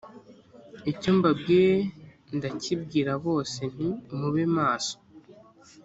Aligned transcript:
icyo 0.91 1.09
mbabwiye 1.17 1.75
ndakibwira 2.35 3.11
bose 3.25 3.59
nti 3.73 3.89
mube 4.17 4.43
maso 4.57 4.95